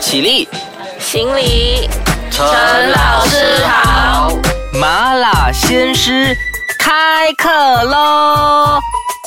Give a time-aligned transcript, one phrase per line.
[0.00, 0.48] 起立，
[0.98, 1.88] 行礼，
[2.30, 2.42] 陈
[2.90, 4.32] 老师好。
[4.72, 6.34] 麻辣鲜师
[6.78, 7.48] 开课
[7.84, 8.80] 喽！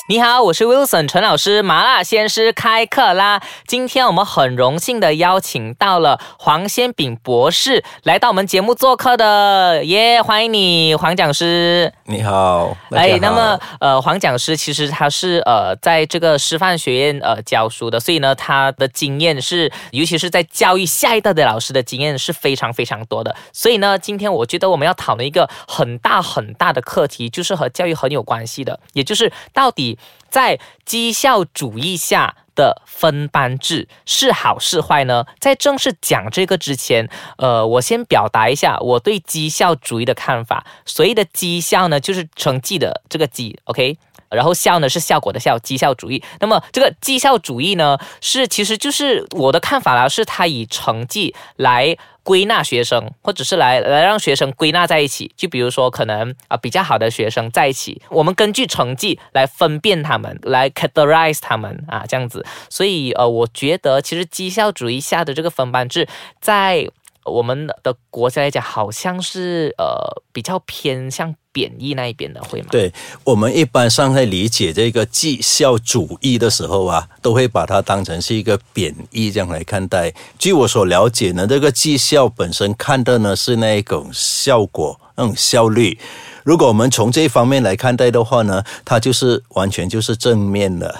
[0.10, 3.42] 你好，我是 Wilson 陈老师，麻辣鲜师开课啦！
[3.65, 10.22] 今天我们很荣幸的邀请到了黄先炳博士来到我们节目做客的，耶！
[10.22, 11.94] 欢迎你，黄讲师。
[12.04, 23.34] 你好，哎，那么呃，黄讲师其实他是呃在这个师范学院呃教书的，所以呢，他的经验是，尤其是在教育下一代的老师的经验是非常非常多的。
[23.54, 29.93] 所以呢，今天我觉得我们要讨论一个很大很大的课题，就是和教育很有关系的，也就是到底
[30.30, 32.36] 在绩效主义下。
[32.56, 35.26] 的分班制是好是坏呢？
[35.40, 40.64] 在正式讲这个之前，呃，我先表达一下我对绩效主义的看法。
[40.86, 43.98] 所谓的绩效呢，就是成绩的这个绩，OK。
[44.34, 46.23] 然后效呢是效果的效，绩效主义。
[46.40, 55.32] 那么这个绩效主义呢，是其实就是我的看法啦，是它以成绩来归纳学生，或者是来来让学生归纳在一起。
[55.35, 62.46] 就比如说可能啊比较好的学生在一起，我们根据成绩来分辨他们，来 categorize 他们啊这样子。
[62.70, 66.07] 所以呃，我觉得其实绩效主义下的这个分班制
[66.41, 66.89] 在。
[67.25, 72.67] 我们的国家来讲，好像是呃比较偏向贬义那一边的，会吗？
[72.71, 72.91] 对
[73.23, 80.13] 我们一般上在理解这个绩效主义的时候啊，都会把它当成是一个贬义这样来看待。
[80.38, 85.97] 据我所了解呢，这个绩效本身看的呢是那一种效果、那种效率。
[86.44, 90.99] 如果我们从这一方面来看待的话呢，它就是完全就是正面的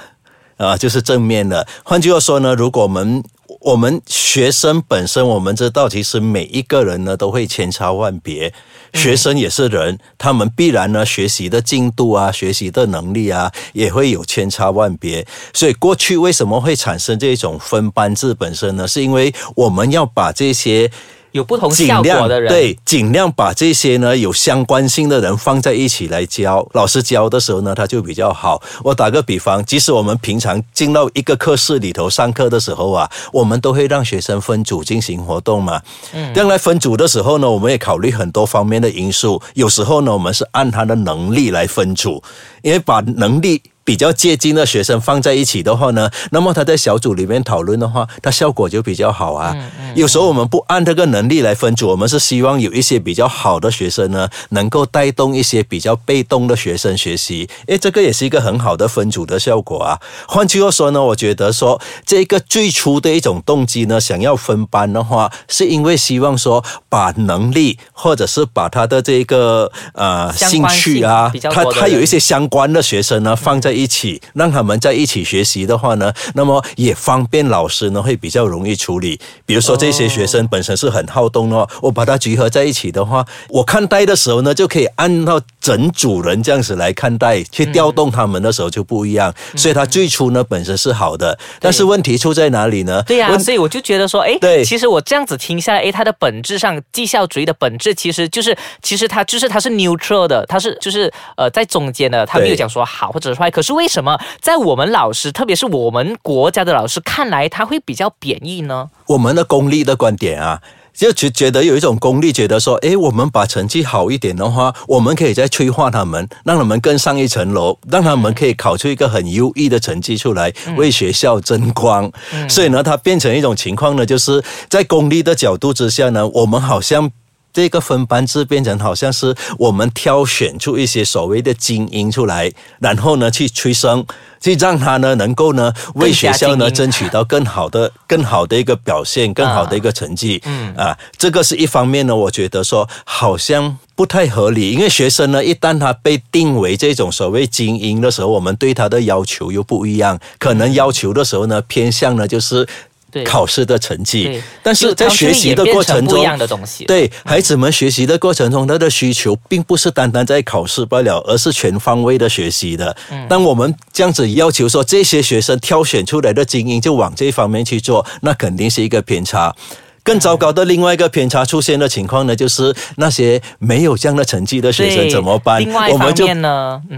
[0.56, 1.68] 啊，就是正面的。
[1.84, 3.22] 换句话说呢，如果我们
[3.62, 8.54] 我们学生本身，我们知道，其实每一个人呢都会千差万别，
[8.94, 15.26] 学生也是人，他们必然呢学习的进度啊、学习的能力啊，也会有千差万别。
[15.54, 18.88] 所以过去为什么会产生这种分班制本身呢？
[18.88, 20.92] 是因为我们要把这些。
[21.34, 26.66] 有不同效果的人，对，尽量把这些呢有相关性的人放在一起来教。
[26.74, 28.62] 老师教的时候呢，他就比较好。
[28.84, 35.82] 我打个比方，即使我们平常进到一个课室里头上课的时候啊，我们都会让学生分组进行活动嘛。
[36.14, 39.42] 嗯，这样来分组的时候呢，我们也考虑很多方面的因素。
[39.56, 42.24] 有时候呢，我们是按他的能力来分组，
[42.62, 43.60] 因为把能力。
[43.84, 49.56] 比较接近的学生放在一起的话呢，那么他在小组里面讨论的话，他效果就比较好啊。
[49.96, 57.50] 有时候我们不按这个能力来分组，我们是希望有一些比较好的学生呢，能够带动一些比较被动的学生学习。
[57.68, 60.00] 诶，这个也是一个很好的分组的效果啊。
[60.28, 79.20] 换句话说呢，我觉得说这个最初的一种动机呢，想要分班的话，是因为希望说把能力或者是把他的这个呃兴趣啊，他他有一些相关的学生呢放在一起，让他们在一起学习的话呢，那么也方便老师呢会比较容易处理。
[79.46, 89.34] 比如说这些学生本身是很好动哦，我把它集合在一起的话，我看待的时候呢就可以按照整组人这样子来看待，去调动他们的时候就不一样。
[89.56, 93.02] 所以他最初呢本身是好的，但是问题出在哪里呢？
[93.04, 103.50] 对呀、问所以我就觉得说，哎，对其实我这样子听下来，哎，它的本质上绩效主义的本质其实就是，其实它就是它是 neutral 的，它是就是呃在中间的，它没有讲说好或者是坏。
[103.50, 108.90] 可是为什么在我们老师，特别是我们国家的老师看来，他会比较贬义呢？
[109.08, 110.60] 我们的功利的观点啊，
[110.94, 122.12] 就觉觉得有一种功利，觉得说，诶，我们把成绩好一点的话，我们可以再催化他们，让他们更上一层楼，让他们可以考出一个很优异的成绩出来，为学校争光。
[122.48, 127.12] 所以呢，它变成一种情况呢，就是在功利的角度之下呢，我们好像。
[127.54, 134.04] 这个分班制变成好像是我们挑选出一些所谓的精英出来，然后呢去催生，
[134.42, 140.42] 去让他呢能够呢为学校呢争取到更好的、更好的一个表现、更好的一个成绩。
[140.46, 152.68] 嗯啊，这个是一方面呢，我觉得说好像不太合理，因为学生呢一旦他被定为这种所谓精英的时候，我们对他的要求又不一样，可能要求的时候呢偏向呢就是。
[153.14, 156.84] 对考试的成绩，但是在学习的过程中不一样的东西。
[156.86, 162.96] 对孩子们学习的过程中，他的需求并不是单单在考试罢了，而是全方位的学习的。
[163.30, 169.56] 当我们这样子要求说这些学生挑选出来的精英就往这方面去做，那肯定是一个偏差。
[170.04, 175.64] 更糟糕的另外一个偏差出现的情况呢，就是那些没有这样的成绩的学生怎么办？
[175.92, 176.28] 我们就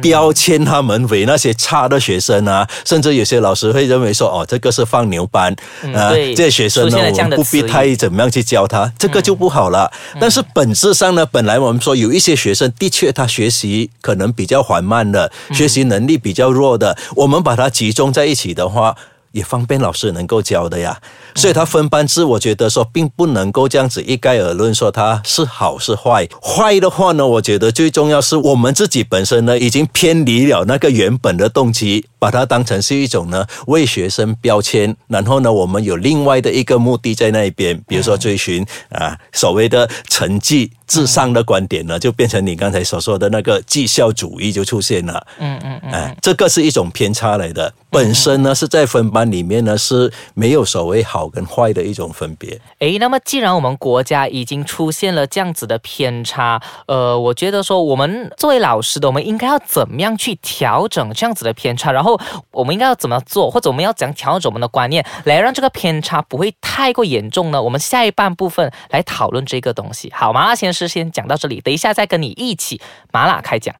[0.01, 5.55] 标签他们为那些差的学生啊，甚至有些老师会认为说，哦，这个是放牛班
[5.93, 9.91] 啊，对这些学生呢，我们不必太怎么样去教他，这个就不好了。
[10.19, 18.95] 但是本质上呢，本来我们说有一些学生的确他学习可能比较缓慢的，学习能力比较弱的，我们把它集中在一起的话。
[19.35, 20.97] 也方便老师能够教的呀。
[21.35, 26.25] 所以他分班制，我觉得说并不能够这样子一概而论说它是好是坏。
[26.41, 45.25] 坏的话呢，我觉得最重要是我们自己本身呢已经偏离了那个原本的动机，把它当成是一种呢为学生标签，然后呢我们有另外的一个目的在那边，比如说追寻啊所谓的成绩至上的观点呢，就变成你刚才所说的那个绩效主义就出现了。
[45.39, 47.73] 嗯嗯嗯，哎，这个是一种偏差来的。
[47.89, 52.59] 本身呢是在分班里面呢是没有所谓好跟坏的一种分别。
[52.79, 61.91] 诶，那么既然我们国家已经出现了这样子的偏差，呃，我觉得说我们作为老师的，我们应该要怎么样去调整这样子的偏差？
[61.91, 62.19] 然后
[62.51, 67.61] 我们应该要怎么做，或者我们要怎样调整我们的观念，来让这个偏差不会太过严重呢？
[67.61, 70.11] 我们下一半部分来讨论这个东西。
[70.13, 72.81] 好，麻辣先生先讲到这里，等一下再跟你一起
[73.11, 73.73] 麻辣开讲。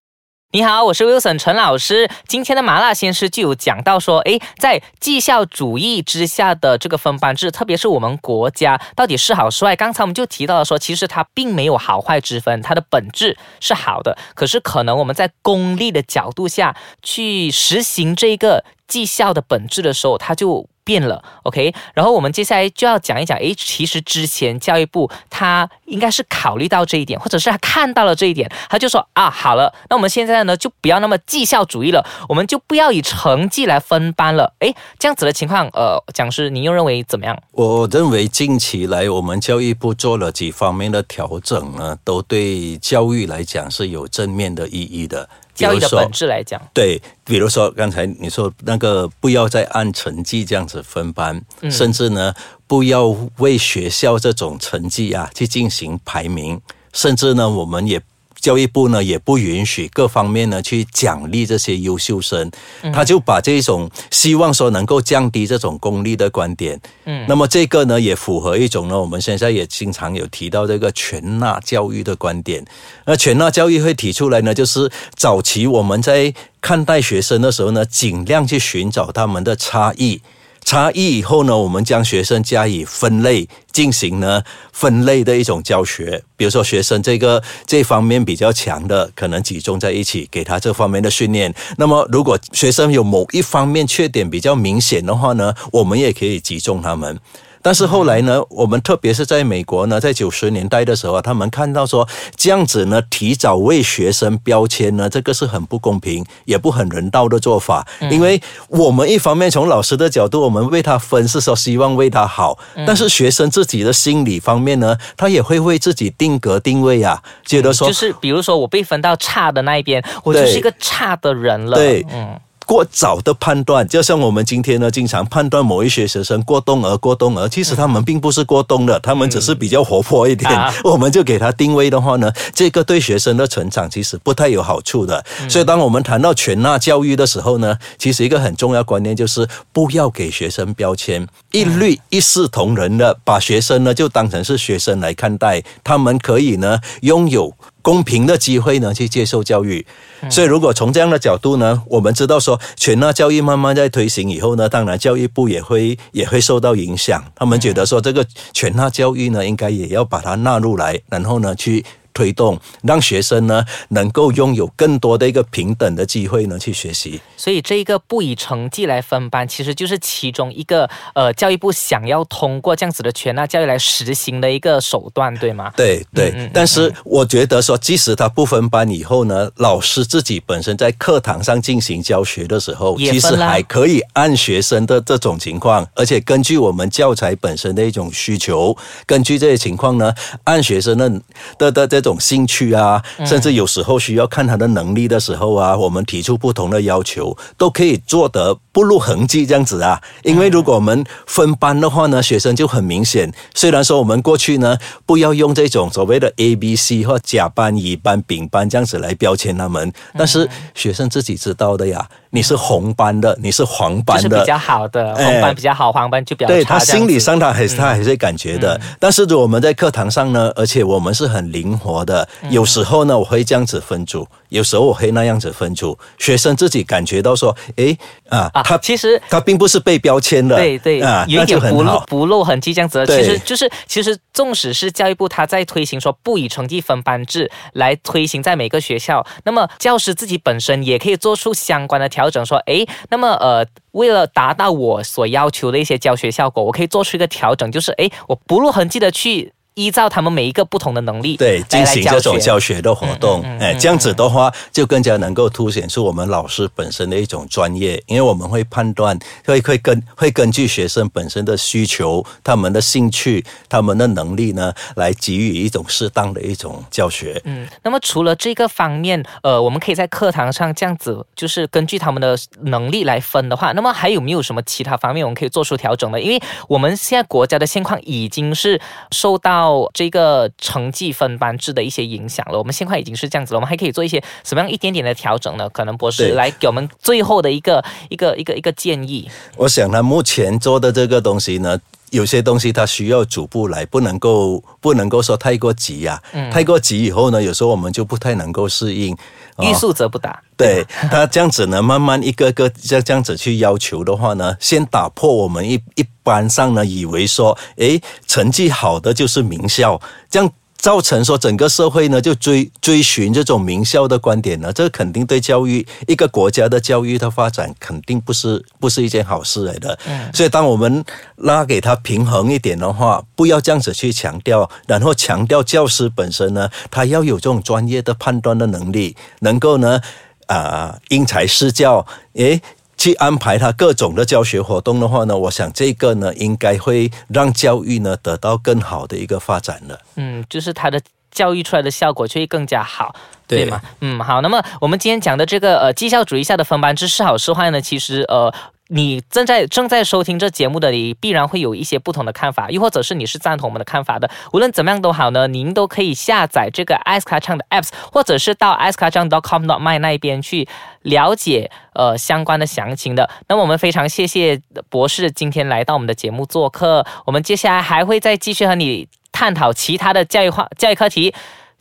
[0.51, 2.09] 你好，我是 Wilson 陈老师。
[2.27, 9.75] 今天的麻辣鲜师就有讲到说，诶，在绩效主义之下的这个分班制，特别是我们国家到底是好是坏？
[9.75, 14.18] 刚才我们就提到了说，其实它并没有好坏之分，它的本质是好的。
[14.33, 20.69] 可是可能我们在功利的角度下去实行这个绩效的本质的时候，它就。
[20.85, 37.37] 变了，OK，然后我们接下来就要讲一讲，诶，其实之前教育部他应该是考虑到这一点，或者是他看到了这一点，他就说啊，好了，那我们现在呢就不要那么绩效主义了，我们就不要以成绩来分班了，诶，这样子的情况，呃，讲师，你又认为怎么样？
[37.51, 45.27] 我认为近期来我们教育部做了几方面的调整呢，都对教育来讲是有正面的意义的。
[45.56, 51.42] 教育的本质来讲，对，比如说刚才你说那个，不要再按成绩这样子分班，
[51.72, 52.34] 甚至呢，
[52.68, 53.07] 不要
[53.38, 56.62] 为学校这种成绩啊去进行排名，
[56.94, 58.02] 甚至呢，我们也。
[58.45, 62.51] 教育部呢也不允许各方面呢去奖励这些优秀生，
[62.94, 66.80] 他就把这种希望说能够降低这种功利的观点。
[67.06, 72.63] 嗯，那么这个呢也符合一种呢我们现在也经常有提到这个全纳教育的观点。
[73.07, 76.31] 那全纳教育会提出来呢，就是早期我们在
[76.62, 80.21] 看待学生的时候呢，尽量去寻找他们的差异。
[80.65, 84.41] 差异以后呢，我们将学生加以分类，进行呢
[84.73, 86.23] 分类的一种教学。
[86.35, 91.53] 比如说，学生这个这方面比较强的，可能集中在一起，给他这方面的训练。
[91.77, 97.19] 那么，如果学生有某一方面缺点比较明显的话呢，我们也可以集中他们。
[97.65, 107.83] 但是后来呢，我们特别是在美国呢，在九十年代的时候啊，他们看到说这样子呢，提早为学生标签呢，这个是很不公平，也不很人道的做法。
[108.12, 121.75] 因为我们一方面从老师的角度，我们为他分是说希望为他好，但是学生自己的心理方面呢，他也会为自己定格定位啊，觉得说就是比如说我被分到差的那一边，我就是一个差的人了。
[121.75, 122.39] 对，嗯。
[122.65, 130.51] 过早的判断，就像我们今天呢，经常判断某一些学生过动儿、过动儿，其实他们并不是过动的，他们只是比较活泼一点。
[130.83, 135.23] 我们就给他定位的话呢，这个对学生的成长其实不太有好处的。
[135.47, 147.53] 所以，当我们谈到全纳教育的时候呢，其实一个很重要观念就是不要给学生标签，一律一视同仁的把学生呢就当成是学生来看待，他们可以呢拥有。
[147.85, 149.85] 公平的机会呢，去接受教育。
[150.27, 157.23] 所以，如果从这样的角度呢，我们知道说，全纳教育慢慢在推行以后呢，当然教育部也会也会受到影响。
[157.35, 161.85] 他们觉得说，这个全纳教育呢，应该也要把它纳入来，然后呢，去。
[162.16, 175.74] 推动让学生呢能够拥有更多的一个平等的机会呢去学习，所以这一个不以成绩来分班，其实就是其中一个呃教育部想要通过这样子的全纳教育来实行的一个手段，对吗？
[175.76, 190.14] 对对，但是我觉得说，即使他不分班以后呢，老师自己本身在课堂上进行教学的时候，其实还可以按学生的这种情况，而且根据我们教材本身的一种需求，根据这些情况呢，
[190.45, 191.12] 按学生的
[191.57, 192.05] 的的这。
[192.09, 200.02] 种兴趣啊，甚至有时候需要看他的能力的时候啊，我们提出不同的要求，都可以做得不露痕迹这样子啊。
[200.24, 203.33] 因为如果我们分班的话呢，学生就很明显。
[203.54, 212.07] 虽然说我们过去呢，不要用这种所谓的 A、B、C 或甲班、乙班、丙班这样子来标签他们，但是学生自己知道的呀。
[212.35, 216.49] 你是红班的，你是黄班的，是比较好的，红班比较好，黄班就比较。
[216.49, 227.97] 对他心理上他还是他还是感觉的，但是我们在课堂上呢，而且我们是很灵活的，有时候呢我会这样子分组，有时候我会那样子分出，学生自己感觉到说，诶
[228.30, 231.99] 啊，啊，他其实他并不是被标签的，对对，啊，有一点不露。
[232.07, 233.06] 不露痕迹这样子的。
[233.06, 243.66] 其实就是，其实纵使是教育部他在推行说不以成绩分班制来推行在每个学校，那么教师自己本身也可以做出相关的调整，说，诶，那么呃。
[243.95, 267.41] 为了达到我所要求的一些教学效果，我可以做出一个调整，就是诶，我不露痕迹的去依照他们每一个不同的能力对，进行这种教学的活动，哎，嗯嗯嗯嗯这样子的话，就更加能够凸显出我们老师本身的一种专业，因为我们会判断，会会根会根据学生本身的需求、他们的兴趣、他们的能力呢，来给予一种适当的一种教学。
[267.44, 276.21] 嗯，那么除了这个方面，呃，我们可以在课堂上这样子，就是根据他们的能力来分的话，那么还有没有什么其他方面我们可以做出调整的？
[276.21, 278.79] 因为我们现在国家的现况已经是
[279.11, 285.69] 受到这个成绩分班制的一些影响了，我们现在已经是这样子了，我们还可以做一些什么样一点点的调整呢？
[285.69, 289.30] 可能博士来给我们最后的一个一个一个一个建议。
[289.57, 291.80] 我想他目前做的这个东西呢，
[292.16, 299.14] 有些东西它需要逐步来，不能够不能够说太过急呀、太过急以后呢，有时候我们就不太能够适应。
[299.57, 300.42] 哦欲速则不达。
[300.57, 310.52] 对 他这样子呢，慢慢一个个这这样子去要求的话呢，先打破我们一一般上呢以为说，诶，成绩好的就是名校，这样
[310.85, 319.97] 造成说整个社会呢就追追寻这种名校的观点呢，这肯定对教育一个国家的教育的发展肯定不是不是一件好事来的。
[320.06, 321.04] 嗯，所以当我们
[321.37, 329.99] 拉给他平衡一点的话，不要这样子去强调，然后强调教师本身呢，他要有这种专业的判断的能力，能够呢。
[330.47, 332.61] 啊、因材施教，诶，
[333.06, 340.02] 去安排他各种的教学活动的话呢，我想这个呢，应该会让教育呢得到更好的一个发展的。
[340.16, 343.14] 嗯，就是他的教育出来的效果就会更加好。
[343.47, 343.80] 对对吗？
[344.02, 344.42] 嗯，好。
[344.42, 347.80] 那么我们今天讲的这个呃绩效主义下的分班制是好是坏呢？
[347.80, 348.52] 其实呃。
[348.89, 354.30] 你正在正在收听这节目的你，必然会有一些不同的看法，又或者是你是赞同我们的看法的。
[354.54, 360.68] 无论怎么样都好呢，您都可以下载这个 i s k a 唱的 apps，或者是到 i s k a 唱 .com .my 那一边去
[361.01, 363.27] 了解呃相关的详情的。
[363.47, 371.33] 那么我们非常谢谢博士今天来到我们的节目做客，我们接下来还会再继续和你探讨其他的教育话教育课题。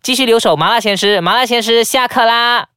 [0.02, 2.68] 继续留守麻辣鲜师，麻辣鲜师下课啦。